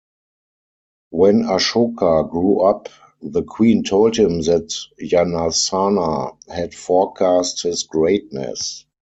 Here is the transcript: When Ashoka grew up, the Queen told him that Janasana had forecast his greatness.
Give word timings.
When 1.11 1.43
Ashoka 1.43 2.27
grew 2.27 2.61
up, 2.61 2.89
the 3.21 3.43
Queen 3.43 3.83
told 3.83 4.17
him 4.17 4.41
that 4.41 4.73
Janasana 4.99 6.37
had 6.49 6.73
forecast 6.73 7.61
his 7.61 7.83
greatness. 7.83 8.87